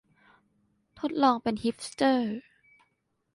[0.99, 2.35] ทดลองเป็นฮิปสเตอร์